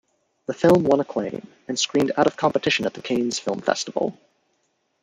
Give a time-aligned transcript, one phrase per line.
[0.47, 4.17] The film won acclaim, and screened out of competition at the Cannes Film Festival.